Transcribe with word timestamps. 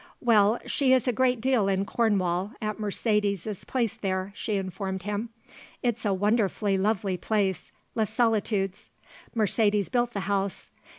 "Well, 0.19 0.57
she 0.65 0.93
is 0.93 1.07
a 1.07 1.13
great 1.13 1.39
deal 1.39 1.67
in 1.67 1.85
Cornwall, 1.85 2.53
at 2.59 2.79
Mercedes's 2.79 3.63
place 3.65 3.93
there," 3.95 4.31
she 4.35 4.55
informed 4.55 5.03
him. 5.03 5.29
"It's 5.83 6.05
a 6.05 6.11
wonderfully 6.11 6.75
lovely 6.75 7.17
place; 7.17 7.71
Les 7.93 8.11
Solitudes; 8.11 8.89
Mercedes 9.35 9.89
built 9.89 10.09
the 10.13 10.21
house. 10.21 10.71